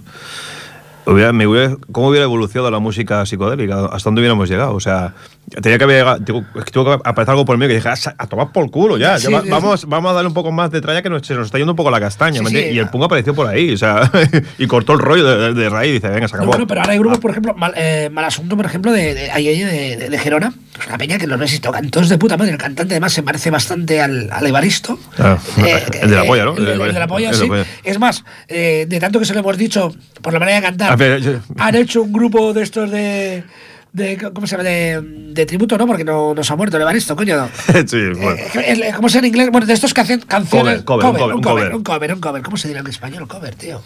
[1.06, 3.86] hubiera, me hubiera- ¿cómo hubiera evolucionado la música psicodélica?
[3.86, 4.74] ¿Hasta dónde hubiéramos llegado?
[4.74, 5.14] O sea,
[5.62, 7.88] tenía que haber llegado, digo, es que tuvo que aparecer algo por mí que dije,
[7.88, 10.34] "Ah, a tomar por culo ya, ya Sí, va- sí, vamos, vamos a darle un
[10.34, 12.78] poco más de tralla que nos, se nos está yendo un poco la castaña, y
[12.78, 14.10] el punk apareció por ahí, o sea,
[14.58, 16.52] y cortó el rollo de, de- de raíz y dice, venga, se No, acabó.
[16.52, 17.00] bueno, pero ahora hay Ah.
[17.00, 20.52] grupos, por ejemplo, Mal, eh, Mal Asunto, por ejemplo, de, de, de, Gerona.
[20.80, 22.52] Es una peña que los ves y tocan todos de puta madre.
[22.52, 24.98] El cantante, además, se parece bastante al, al Evaristo.
[25.18, 25.36] Ah,
[26.02, 26.56] el de la polla, ¿no?
[26.56, 27.46] El, el- el de la polla, la sí.
[27.48, 27.64] polla.
[27.82, 30.92] Es más, eh, de tanto que se lo hemos dicho, por la manera de cantar,
[30.92, 33.42] A ver, yo- han hecho un grupo de estos de.
[33.92, 34.68] De ¿Cómo se llama?
[34.68, 35.86] De, de tributo, ¿no?
[35.86, 37.48] Porque no nos ha muerto el Evaristo, coño.
[37.86, 38.30] sí, bueno.
[38.32, 39.48] Eh, eh, ¿Cómo se en inglés?
[39.50, 40.82] Bueno, de estos que hacen canciones.
[40.82, 42.42] Cover, cover, un un cover, cover, un cover, un cover.
[42.42, 43.80] ¿Cómo se dirá en español cover, tío?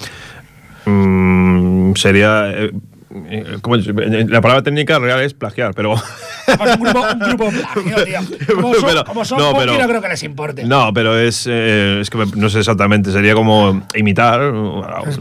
[0.85, 2.51] Mm, sería.
[2.51, 2.73] eh,
[3.31, 5.93] eh, ¿cómo la palabra técnica real es plagiar, pero.
[5.95, 8.55] Un grupo, un grupo plagio, tío.
[8.57, 10.65] Como son, Pero- como son no, pero- no creo que les importe.
[10.65, 14.53] No, pero es, eh, es que no sé exactamente, sería como imitar.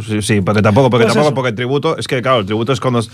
[0.08, 1.36] Sí, sí, porque tampoco, porque Pues tampoco, eso.
[1.36, 3.10] porque el tributo, es que claro, el tributo es cuando es,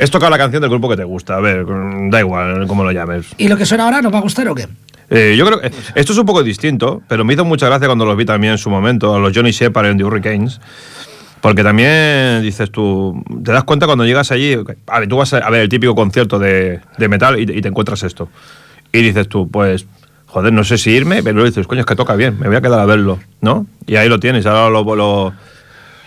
[0.00, 1.36] es tocar la canción del grupo que te gusta.
[1.36, 1.64] A ver,
[2.10, 3.26] da igual cómo lo llames.
[3.38, 4.66] ¿Y lo que suena ahora nos va a gustar o qué?
[5.10, 8.04] Eh, yo creo que esto es un poco distinto, pero me hizo mucha gracia cuando
[8.04, 10.60] los vi también en su momento, a los Johnny Shepard en The Hurricanes.
[11.40, 15.38] Porque también dices tú, te das cuenta cuando llegas allí, a ver, tú vas a,
[15.38, 18.28] a ver el típico concierto de, de metal y, te- y te encuentras esto.
[18.92, 19.86] Y dices tú, pues,
[20.26, 22.60] joder, no sé si irme, pero dices, coño, es que toca bien, me voy a
[22.60, 23.66] quedar a verlo, ¿no?
[23.86, 25.32] Y ahí lo tienes, ahora lo, lo,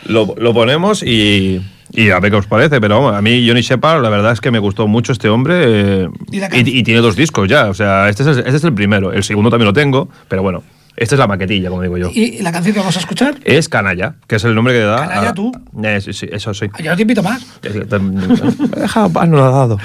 [0.05, 2.81] lo- lo ponemos y, y a ver qué os parece.
[2.81, 5.63] Pero vamos, a mí Johnny Shepard, la verdad es que me gustó mucho este hombre
[5.65, 7.67] eh, ¿Y y, y tiene dos discos ya.
[7.69, 10.41] O sea, este es, el, este es el primero, el segundo también lo tengo, pero
[10.41, 10.63] bueno,
[10.95, 12.11] esta es la maquetilla, como digo yo.
[12.13, 13.35] ¿Y la canción que vamos a escuchar?
[13.43, 15.07] Es Canalla, que es el nombre que le da.
[15.07, 15.51] Canalla a- tú.
[15.83, 16.67] Eh, sí, sí, eso sí.
[16.83, 17.43] Yo no te invito más.
[17.63, 17.69] Me
[18.77, 19.77] ha dejado paz, no lo ha dado.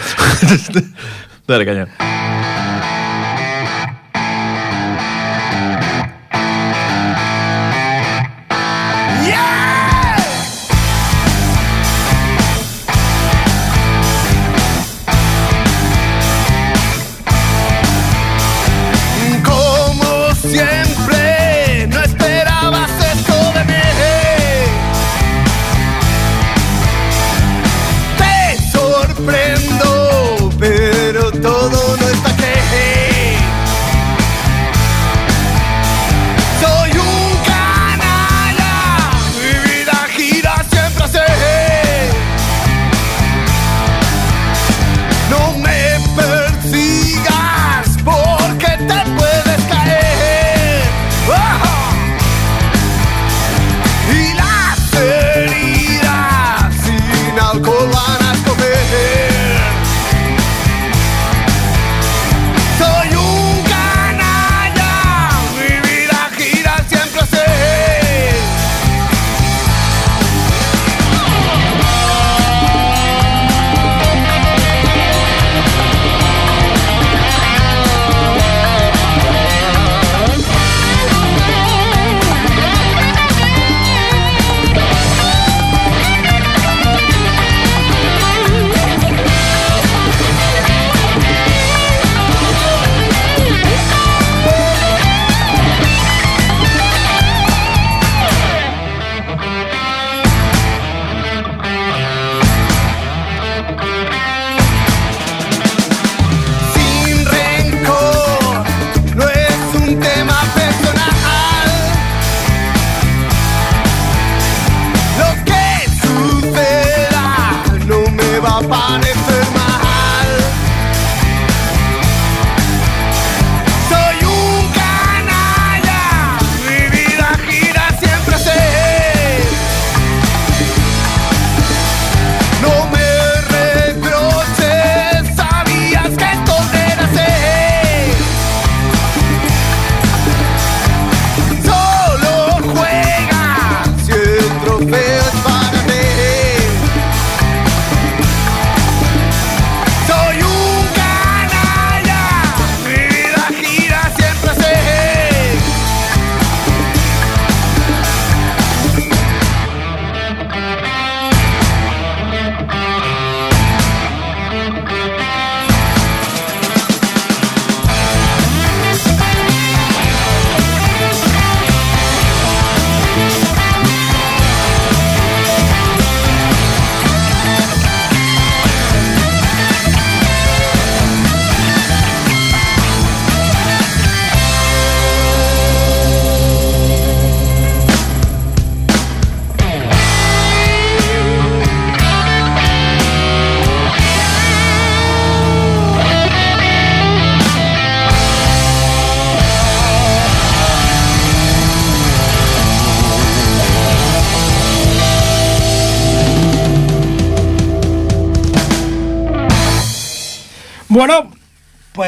[1.46, 1.88] Dale, caña.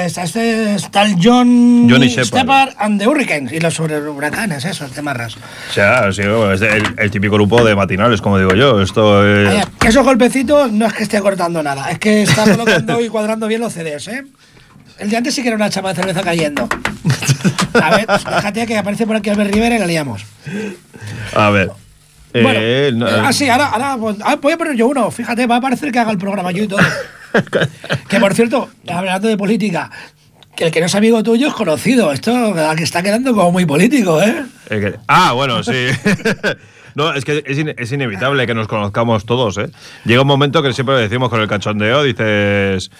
[0.03, 2.71] Pues este está el John Johnny Shepard.
[2.79, 5.37] and the Hurricanes y los huracanes, esos de marras.
[5.37, 8.81] O sea, sí, es el, el típico grupo de matinales, como digo yo.
[8.81, 9.49] Esto es.
[9.51, 13.47] Oye, esos golpecitos no es que esté cortando nada, es que está colocando y cuadrando
[13.47, 14.25] bien los CDs, ¿eh?
[14.99, 16.69] El de antes sí que era una chapa de cerveza cayendo.
[17.75, 20.25] A ver, fíjate que aparece por aquí Albert Rivera y la liamos.
[21.35, 21.71] A ver.
[22.33, 25.11] Bueno, Eh, no- ah, sí, ahora, ahora pues, ah, voy a poner yo uno.
[25.11, 26.81] Fíjate, va a parecer que haga el programa yo y todo.
[28.09, 29.91] que por cierto, hablando de política,
[30.57, 32.13] que el que no es amigo tuyo es conocido.
[32.13, 32.33] Esto
[32.77, 34.45] que está quedando como muy político, ¿eh?
[34.69, 35.87] Eh, que- ah, bueno, sí.
[36.95, 39.71] no, es que es, in- es inevitable que nos conozcamos todos, ¿eh?
[40.05, 42.91] Llega un momento que siempre decimos con el cachondeo, dices...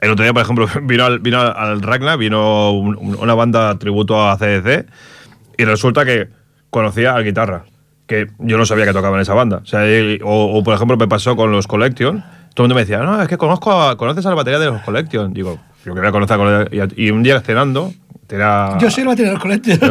[0.00, 3.78] El otro día, por ejemplo, vino al, vino al Ragnar, vino un- un- una banda
[3.78, 4.86] tributo a CDC
[5.56, 6.28] y resulta que
[6.68, 7.64] conocía al guitarra,
[8.06, 9.60] que yo no sabía que tocaba en esa banda.
[9.62, 12.22] O, sea, y- o, o, por ejemplo, me pasó con los Collection.
[12.54, 14.66] Todo el mundo me decía, no, es que conozco a- conoces a la batería de
[14.66, 15.32] los Collection.
[15.34, 16.90] Digo, yo quería conocer a Collection.
[16.96, 17.92] Y, y un día cenando,
[18.28, 18.78] era...
[18.80, 19.86] Yo soy el batería del colectivo.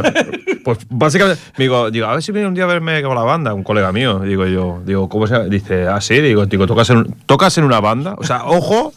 [0.63, 3.53] Pues básicamente, digo, digo, a ver si viene un día a verme con la banda,
[3.53, 4.19] un colega mío.
[4.19, 5.45] Digo yo, digo, ¿cómo se llama?
[5.45, 8.15] Dice, ah, sí, digo, digo, ¿tocas en, un- ¿tocas en una banda?
[8.17, 8.93] O sea, ojo.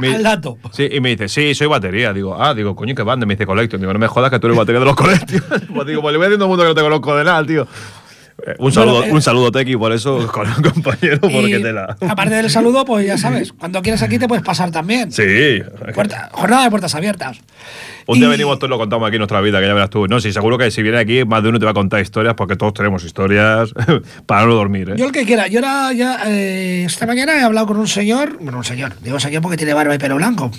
[0.00, 0.58] me- Al dato.
[0.72, 2.12] Sí, y me dice, sí, soy batería.
[2.12, 3.26] Digo, ah, digo, coño, ¿qué banda?
[3.26, 3.80] Me dice Collection.
[3.80, 5.42] Digo, no me jodas que tú eres batería de los Collection.
[5.74, 7.66] pues digo, pues le voy el mundo que no te conozco de nada, tío.
[8.46, 11.96] Eh, un saludo, eh, un saludo, Tequi, por eso, con un compañero, porque te la.
[12.08, 15.10] Aparte del saludo, pues ya sabes, cuando quieras aquí te puedes pasar también.
[15.10, 15.60] Sí.
[15.94, 17.38] Puerta- jornada de puertas abiertas.
[18.06, 20.06] Un día Y- venimos todos lo contamos aquí en nuestra vida, que ya verás tú.
[20.06, 22.34] No, sí, seguro que si viene aquí, más de uno te va a contar historias,
[22.34, 23.70] porque todos tenemos historias
[24.26, 24.94] para no dormir, ¿eh?
[24.96, 25.48] Yo el que quiera.
[25.48, 29.18] Yo era ya, eh, esta mañana he hablado con un señor, bueno, un señor, digo
[29.20, 30.50] señor porque tiene barba y pelo blanco.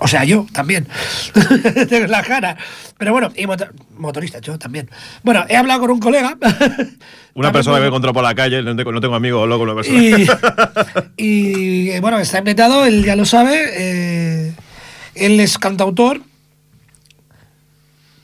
[0.00, 0.86] O sea, yo también.
[1.88, 2.56] Tengo la cara.
[2.98, 4.88] Pero bueno, y motor- motorista, yo también.
[5.22, 6.36] Bueno, he hablado con un colega.
[7.34, 9.74] Una persona que me encontrado por la calle, no tengo, no tengo amigos, loco, una
[9.74, 9.98] persona.
[11.16, 13.56] y, y, bueno, está invitado, él ya lo sabe.
[13.76, 14.52] eh,
[15.14, 16.20] él es cantautor,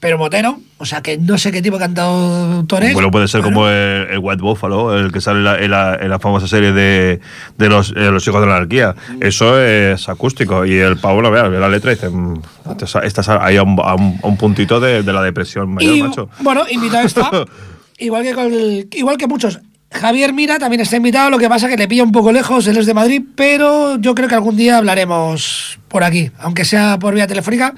[0.05, 0.59] pero motero.
[0.77, 2.93] O sea que no sé qué tipo de cantautor es.
[2.93, 5.71] Bueno, puede ser Bueno, como el, el White Buffalo, el que sale en la, en
[5.71, 7.21] la- en la famosa serie de,
[7.57, 8.95] de los, eh, los hijos de la anarquía.
[9.21, 10.67] Eso es acústico.
[10.67, 13.63] Y el pavo, lo vea, ve la letra y dice, "Mm, estás, estás ahí a
[13.63, 16.29] un, a un- a un puntito de, de la depresión mayor, Y macho.
[16.41, 17.31] bueno, invitado está.
[17.99, 19.59] igual que con el- igual que muchos.
[19.91, 22.77] Javier Mira también está invitado, lo que pasa que le pilla un poco lejos, él
[22.77, 27.15] es de Madrid, pero yo creo que algún día hablaremos por aquí, aunque sea por
[27.15, 27.73] vía telefónica,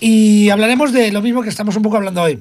[0.00, 2.40] y hablaremos de lo mismo que estamos un poco hablando hoy.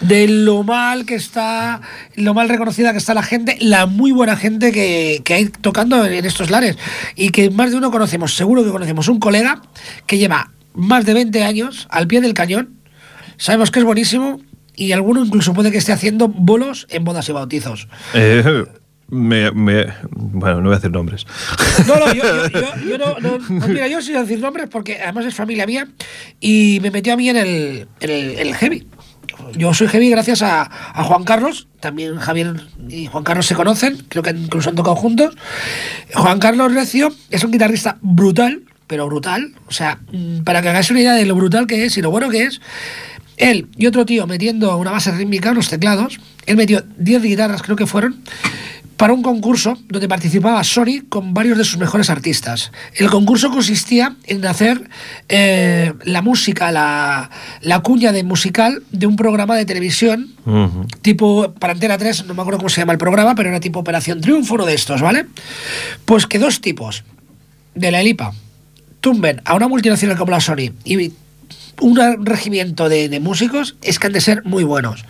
[0.00, 1.80] De lo mal que está,
[2.16, 6.04] lo mal reconocida que está la gente, la muy buena gente que, que hay tocando
[6.04, 6.76] en estos lares.
[7.14, 9.62] Y que más de uno conocemos, seguro que conocemos un colega
[10.06, 12.80] que lleva más de 20 años al pie del cañón,
[13.36, 14.40] Sabemos que es buenísimo
[14.76, 17.88] y alguno incluso puede que esté haciendo bolos en bodas y bautizos.
[18.14, 18.64] Eh,
[19.08, 21.26] me- me- bueno, no voy a decir nombres.
[21.86, 25.00] No, no, yo, yo- yo- yo no, no- no, mira, yo a decir nombres porque
[25.00, 25.88] además es familia mía
[26.40, 28.86] y me metió a mí en el, en el, en el heavy.
[29.56, 32.54] Yo soy heavy gracias a, a Juan Carlos, también Javier
[32.88, 35.34] y Juan Carlos se conocen, creo que incluso han tocado juntos.
[36.14, 40.90] Juan Carlos Recio es un guitarrista brutal, pero brutal, o sea, mm, para que hagáis
[40.90, 42.60] una idea de lo brutal que es y lo bueno que es,
[43.36, 47.62] él y otro tío metiendo una base rítmica en los teclados, él metió 10 guitarras
[47.62, 48.22] creo que fueron,
[49.04, 52.72] para un concurso donde participaba Sony con varios de sus mejores artistas.
[52.94, 54.88] El concurso consistía en hacer
[55.28, 57.28] eh, la música, la,
[57.60, 60.32] la cuña de musical de un programa de televisión
[61.02, 63.78] tipo para Antena 3, no me acuerdo cómo se llama el programa, pero era tipo
[63.78, 65.26] Operación Triunfo, uno de estos, ¿vale?
[66.06, 67.04] Pues que dos tipos
[67.74, 68.32] de la ELIPA
[69.02, 71.12] tumben a una multinacional como la Sony y
[71.80, 75.04] un regimiento de, de músicos es que han de ser muy buenos.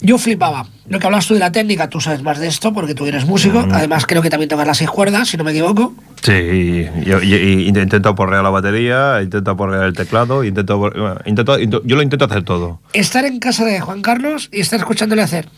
[0.00, 0.66] Yo flipaba.
[0.88, 3.26] Lo que hablas tú de la técnica, tú sabes más de esto porque tú eres
[3.26, 3.66] músico.
[3.72, 5.94] Además, creo que también tocas las seis cuerdas, si no me equivoco.
[6.22, 7.34] Sí, y, y- y-
[7.64, 12.24] y intento aporrear la batería, intento aporrear el teclado, intento, bueno, intento, yo lo intento
[12.24, 12.80] hacer todo.
[12.92, 15.48] Estar en casa de Juan Carlos y estar escuchándole hacer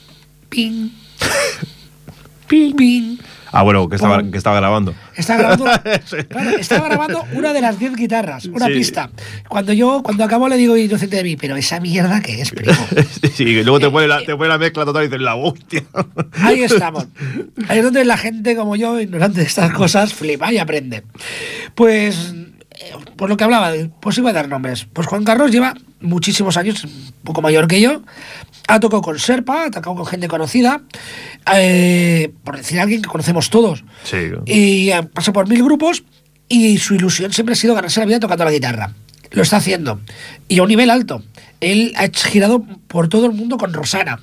[0.49, 0.88] ping,
[2.49, 3.16] ping, ping.
[3.53, 4.30] Ah, bueno, que estaba, Pum.
[4.30, 4.94] que estaba grabando.
[5.16, 5.64] Estaba grabando,
[6.28, 8.72] claro, estaba grabando una de las 10 guitarras, una Sí.
[8.74, 9.11] pista.
[9.48, 12.72] Cuando yo, cuando acabo le digo inocente de mí, pero esa mierda que es, primo.
[13.34, 15.82] Sí, y luego te pone, la, te pone la mezcla total y dices, la hostia.
[16.42, 17.07] Ahí estamos.
[17.68, 21.03] Ahí es donde la gente como yo, ignorante de estas cosas, flipa y aprende.
[21.74, 22.34] Pues,
[22.78, 24.86] eh, por lo que hablaba, pues iba a dar nombres.
[24.92, 28.03] Pues Juan Carlos lleva muchísimos años, un poco mayor que yo.
[28.72, 30.82] Ha tocado con Serpa, ha tocado con gente conocida.
[31.54, 33.84] eh, por decir a alguien que conocemos todos.
[34.04, 34.16] Sí.
[34.46, 36.04] Y eh, pasó por mil grupos
[36.48, 38.92] y su ilusión siempre ha sido ganarse la vida tocando la guitarra.
[39.32, 40.00] Lo está haciendo.
[40.48, 41.22] Y a un nivel alto.
[41.60, 44.18] Él ha girado por todo el mundo con Rosana.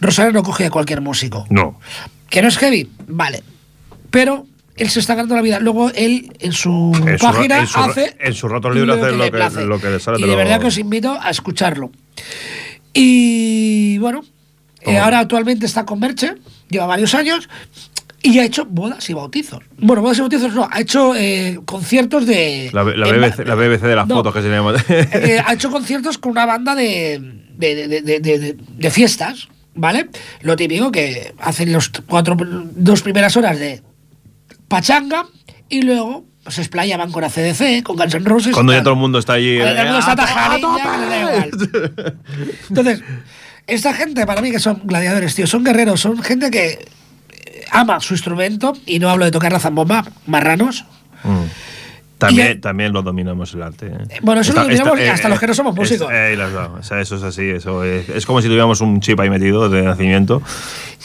[0.00, 1.46] Rosana no coge a cualquier músico.
[1.50, 1.80] No.
[2.28, 2.90] ¿Que no es heavy?
[3.06, 3.42] Vale.
[4.10, 4.46] Pero
[4.76, 5.58] él se está ganando la vida.
[5.60, 8.16] Luego él en su En su página en su ra- hace.
[8.20, 9.64] en su rato libre hace lo le que- place.
[9.64, 11.90] lo que le sale Y de de lo- verdad que os invito a escucharlo.
[12.98, 14.22] Y bueno,
[14.80, 16.34] eh, ahora actualmente está con Merche,
[16.70, 17.48] lleva varios años.
[18.22, 19.62] Y ha hecho bodas y bautizos.
[19.78, 22.70] Bueno, bodas y bautizos no, ha hecho eh, conciertos de.
[22.72, 24.16] La, la en ba- BBC, la BBC de las No.
[24.16, 24.74] fotos que se llama.
[24.88, 27.20] Eh, ha hecho conciertos con una banda de,
[27.56, 30.08] de, de- de- de- de- de fiestas, ¿vale?
[30.40, 33.82] Lo típico que hacen los cuatro, dos primeras horas de
[34.66, 35.26] pachanga
[35.68, 38.52] y luego se explayaban con ACDC, con Guns N' Roses.
[38.54, 39.56] Cuando ya todo el mundo está allí.
[39.58, 42.16] Cuando todo el mundo está ¡A to- a tajadilla, que le da igual.
[42.68, 43.02] Entonces,
[43.66, 46.68] esta gente para mí que son gladiadores, tío, son guerreros, son gente que
[47.30, 50.84] eh, ama su instrumento y no hablo de tocar la zambomba, marranos.
[51.24, 51.44] Mm.
[52.18, 53.88] También, Y- también lo dominamos el arte.
[53.88, 54.18] ¿eh?
[54.22, 56.08] Bueno, eso lo dominamos hasta los que no somos músicos.
[56.12, 56.70] eh, las dos.
[56.78, 57.42] O sea, eso es así.
[57.42, 60.40] Eso es, es como si tuviéramos un chip ahí metido de nacimiento.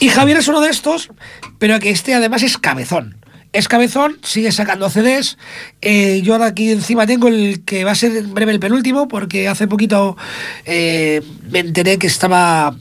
[0.00, 1.10] Y Javier es uno de estos,
[1.58, 3.18] pero que este además es cabezón.
[3.52, 5.36] Es cabezón, sigue sacando CDs.
[5.82, 9.08] Eh, yo ahora aquí encima tengo el que va a ser en breve el penúltimo,
[9.08, 10.16] porque hace poquito
[10.64, 12.74] eh, me enteré que estaba.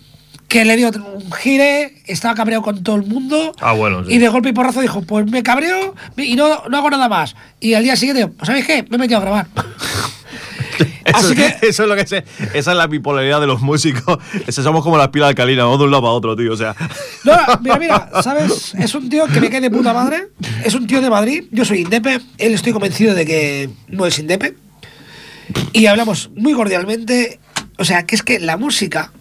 [0.48, 3.54] que le dio un gire, estaba cabreado con todo el mundo.
[3.60, 4.14] Ah, bueno, sí.
[4.14, 7.36] Y de golpe y porrazo dijo: Pues me cabreo y no, no hago nada más.
[7.60, 8.84] Y al día siguiente, pues ¿sabéis qué?
[8.90, 9.48] Me he metido a grabar.
[11.06, 12.24] Eso, Así que- eso es lo que sé.
[12.54, 14.18] Esa es la bipolaridad de los músicos.
[14.48, 16.54] Ese somos como las pilas alcalinas, vamos de un lado para otro, tío.
[16.54, 16.76] O sea.
[17.24, 18.74] No, mira, mira, ¿sabes?
[18.80, 20.30] Es un tío que me cae de puta madre.
[20.66, 21.44] Es un tío de Madrid.
[21.52, 22.20] Yo soy indepe.
[22.40, 24.56] Él estoy convencido de que no es indepe.
[25.72, 27.40] Y hablamos muy cordialmente.
[27.78, 29.12] O sea, que es que la música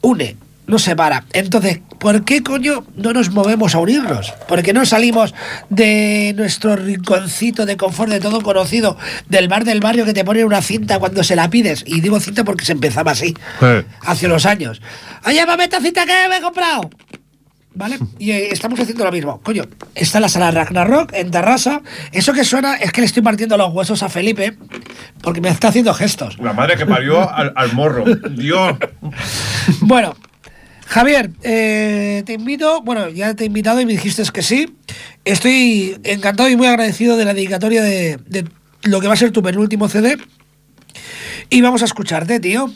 [0.00, 0.36] une,
[0.66, 1.24] no separa.
[1.32, 4.32] Entonces, ¿por qué coño no nos movemos a unirnos?
[4.48, 5.34] ¿Por qué no salimos
[5.70, 8.96] de nuestro rinconcito de confort de todo conocido,
[9.28, 11.84] del bar del barrio que te pone una cinta cuando se la pides?
[11.86, 13.34] Y digo cinta porque se empezaba así,
[14.02, 14.80] hace unos años.
[15.26, 16.90] Oye, mami, esta cinta que me he comprado.
[17.74, 17.98] ¿Vale?
[18.18, 19.40] Y eh, estamos haciendo lo mismo.
[19.40, 21.80] Coño, está la sala Ragnarok en Terrassa.
[22.12, 24.58] Eso que suena es que le estoy partiendo los huesos a Felipe
[25.22, 26.38] porque me está haciendo gestos.
[26.38, 28.04] La madre que parió al, al morro.
[28.04, 28.76] Dios.
[29.80, 30.14] Bueno,
[30.92, 34.76] Javier, eh, te invito, bueno, ya te he invitado y me dijiste que sí.
[35.24, 38.44] Estoy encantado y muy agradecido de la dedicatoria de, de
[38.82, 40.18] lo que va a ser tu penúltimo CD.
[41.48, 42.70] Y vamos a escucharte, tío.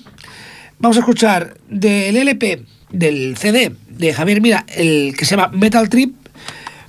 [0.79, 5.91] Vamos a escuchar del LP, del CD de Javier Mira, el que se llama Metal
[5.91, 6.15] Trip,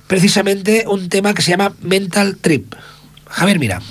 [0.06, 2.74] precisamente un tema que se llama Mental Trip.
[3.26, 3.82] Javier Mira.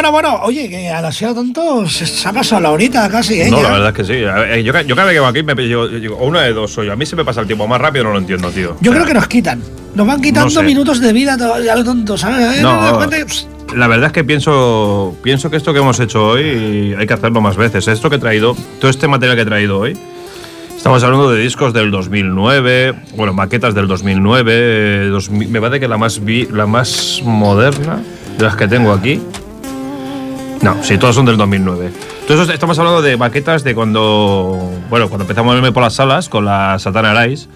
[0.00, 3.38] Bueno, bueno, oye, que a la sido tonto se, se ha pasado la horita casi,
[3.42, 3.50] ¿eh?
[3.50, 3.64] No, Ya.
[3.64, 4.18] la verdad es que sí.
[4.22, 6.86] Ver, Yo, yo cada vez que vengo aquí me digo, o una de dos soy
[6.86, 6.94] yo.
[6.94, 8.76] A mí se me pasa el tiempo más rápido, no lo entiendo, tío.
[8.80, 9.60] Yo O sea, creo que nos quitan.
[9.94, 10.62] Nos van quitando sé.
[10.62, 12.58] minutos de vida a lo tonto, ¿sabes?
[12.60, 12.98] Eh, No,
[13.76, 17.42] la verdad es que pienso, pienso que esto que hemos hecho hoy hay que hacerlo
[17.42, 17.86] más veces.
[17.86, 19.98] Esto que he traído, todo este material que he traído hoy,
[20.74, 25.88] estamos hablando de discos del 2009, bueno, maquetas del 2009, eh, 2000 me parece que
[25.88, 28.00] la más, vi- la más moderna
[28.38, 29.20] de las que tengo aquí.
[30.62, 31.90] No, sí, todas son del 2009.
[32.20, 36.28] Entonces estamos hablando de maquetas de cuando, bueno, cuando empezamos a verme por las salas
[36.28, 37.48] con la Satana Arise.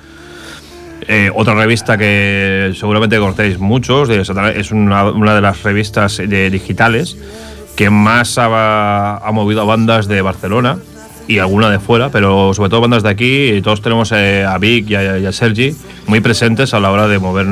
[1.06, 6.16] Eh, otra revista que seguramente conocéis muchos, de Satana- es una, una de las revistas
[6.16, 7.18] de digitales
[7.76, 10.78] que más ha, ha movido a bandas de Barcelona
[11.28, 13.48] y alguna de fuera, pero sobre todo bandas de aquí.
[13.52, 15.76] Y todos tenemos eh, a Vic y a, y a Sergi
[16.06, 17.46] muy presentes a la hora de mover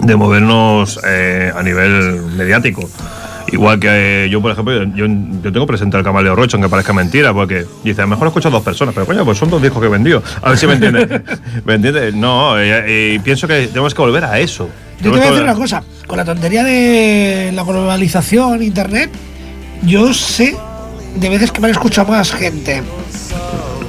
[0.00, 2.88] de movernos eh, a nivel mediático.
[3.52, 6.92] Igual que eh, yo, por ejemplo, yo, yo tengo presente al Camaleo Rocho, aunque parezca
[6.92, 9.60] mentira, porque dice, a lo mejor escucho a dos personas, pero coño, pues son dos
[9.60, 10.22] discos que he vendido.
[10.42, 11.08] A ver si me entiendes.
[11.64, 12.14] ¿Me entiendes?
[12.14, 14.68] No, eh, eh, pienso que tenemos que volver a eso.
[14.98, 15.82] Yo te voy a decir una cosa.
[16.06, 19.10] Con la tontería de la globalización, internet,
[19.82, 20.56] yo sé
[21.16, 22.82] de veces que me han escuchado más gente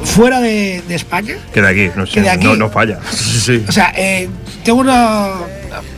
[0.04, 1.36] fuera de, de España.
[1.54, 2.46] Que de aquí, no sé, Que de aquí.
[2.46, 3.00] No, no falla.
[3.12, 3.64] Sí.
[3.68, 4.30] O sea, eh,
[4.64, 5.32] tengo una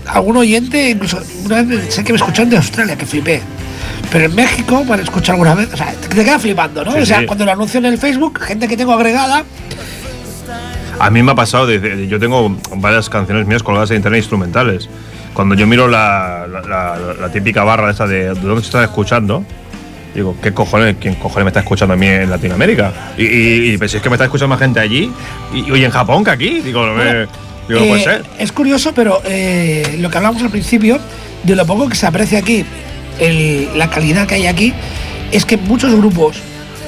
[0.07, 3.41] algún oyente, incluso una vez sé que me escucharon de Australia, que flipé.
[4.11, 5.73] Pero en México me han escuchado alguna vez.
[5.73, 6.91] O sea, te, te quedas flipando, ¿no?
[6.93, 7.25] Sí, o sea, sí.
[7.25, 9.43] cuando lo anuncio en el Facebook, gente que tengo agregada,
[10.99, 14.87] A mí me ha pasado, yo tengo varias canciones mías colgadas en internet instrumentales.
[15.33, 18.83] Cuando yo miro la, la- la- la típica barra esa de, de dónde se está
[18.83, 19.43] escuchando,
[20.13, 22.93] digo, ¿qué cojones, quién cojones me está escuchando a mí en Latinoamérica?
[23.17, 25.11] Y, y, y si es que me está escuchando más gente allí
[25.53, 26.61] y, y en Japón que aquí.
[26.61, 27.25] Digo, no, me-
[27.67, 28.23] digo, puede Eh, ser.
[28.39, 30.99] Es curioso, pero eh, lo que hablamos al principio,
[31.43, 32.65] de lo poco que se aprecia aquí,
[33.19, 34.73] el- la calidad que hay aquí,
[35.31, 36.37] es que muchos grupos,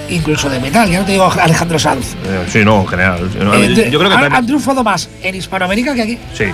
[0.09, 3.29] incluso de metal, ya no te digo Alejandro Sanz, Eh, Sí, no, en general.
[3.55, 6.17] Eh, yo creo que han, han triunfado más en Hispanoamérica que aquí.
[6.33, 6.45] Sí.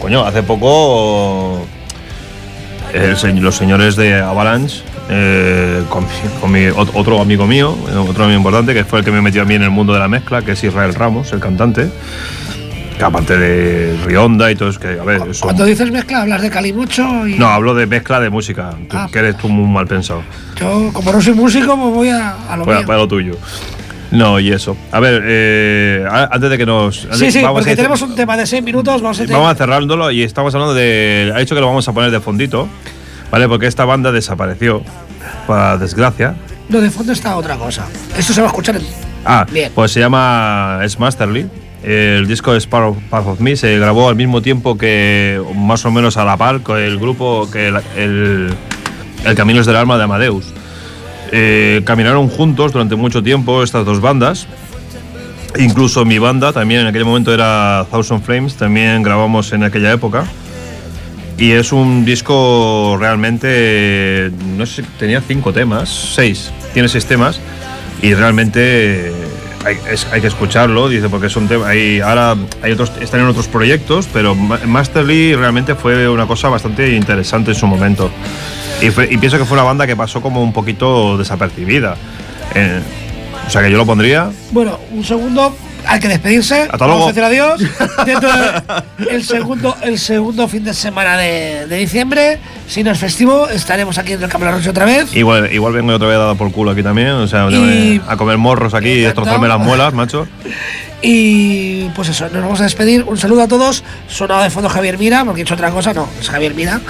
[0.00, 1.66] Coño, hace poco
[2.92, 6.06] el los señores de Avalanche, eh, con,
[6.40, 9.20] con mi- ot- otro amigo mío, eh, otro amigo importante, que fue el que me
[9.20, 11.88] metió a mí en el mundo de la mezcla, que es Israel Ramos, el cantante,
[13.04, 16.50] aparte de Rionda y todo, es que, a ver, eso- Cuando dices mezcla, hablas de
[16.50, 19.08] Calimocho y No, hablo de mezcla de música, Ah.
[19.12, 20.22] que eres tú muy mal pensado.
[20.58, 22.82] yo, como no soy músico, pues voy a, a lo mío.
[22.86, 23.34] para lo tuyo.
[24.10, 24.74] No, y eso.
[24.90, 27.06] A ver, eh, antes de que nos.
[27.12, 30.10] Sí, sí, vamos porque tenemos un tema de seis minutos, vamos a Vamos a cerrándolo
[30.10, 31.30] y estamos hablando de.
[31.34, 32.68] Ha dicho que lo vamos a poner de fondito,
[33.30, 33.46] ¿vale?
[33.48, 34.82] Porque esta banda desapareció,
[35.46, 36.34] para desgracia.
[36.70, 37.84] No, de fondo está otra cosa.
[38.16, 38.82] Esto se va a escuchar en...
[39.26, 39.70] Ah, Bien.
[39.74, 41.46] pues se llama Es Masterly.
[41.88, 46.18] El disco de Part of, Me se grabó al mismo tiempo que, más o menos
[46.18, 48.54] a la par, con el grupo que el, el,
[49.24, 50.52] el Caminos del Alma de Amadeus.
[51.32, 54.46] Eh, caminaron juntos durante mucho tiempo estas dos bandas.
[55.58, 60.26] Incluso mi banda también en aquel momento era Thousand Flames, también grabamos en aquella época.
[61.38, 67.40] Y es un disco realmente, no sé, tenía cinco temas, seis, tiene seis temas.
[68.02, 69.10] Y realmente
[69.64, 71.68] hay, es- que escucharlo, dice, porque son temas.
[71.68, 76.48] Hay, ahora hay otros, están en otros proyectos, pero Ma- Masterly realmente fue una cosa
[76.48, 78.10] bastante interesante en su momento.
[78.80, 81.96] Y pienso que fue una banda que pasó como un poquito desapercibida.
[82.54, 82.80] Eh,
[83.46, 84.30] o sea que yo lo pondría.
[84.52, 85.56] Bueno, un segundo,
[85.90, 86.62] hay que despedirse.
[86.62, 87.04] Hasta Vamos luego.
[87.04, 87.60] a decir adiós.
[88.06, 93.48] De- el, segundo, el segundo fin de semana de, de diciembre, si no es festivo,
[93.48, 95.14] estaremos aquí en el Campo Roche otra vez.
[95.16, 97.08] Igual, igual vengo otra vez dado por culo aquí también.
[97.10, 99.22] O sea, Y- a comer morros aquí y Exacto.
[99.22, 100.28] destrozarme las muelas, macho.
[101.00, 103.04] Y pues eso, nos vamos a despedir.
[103.04, 103.84] Un saludo a todos.
[104.08, 106.80] Sonado de fondo Javier Mira, porque he hecho otra cosa, no, es Javier Mira,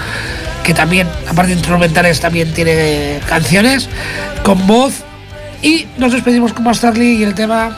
[0.63, 3.87] que también, aparte de instrumentales, también tiene canciones
[4.43, 5.03] con voz.
[5.61, 7.77] Y nos despedimos con Masterly y el tema.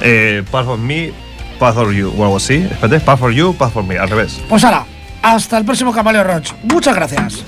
[0.00, 1.12] Eh, for me,
[1.58, 2.66] path for you, o algo así.
[2.70, 4.40] Espérate, path for you, path for me, al revés.
[4.48, 4.84] Pues ahora,
[5.22, 6.52] hasta el próximo Camaleo Roach.
[6.64, 7.44] Muchas gracias.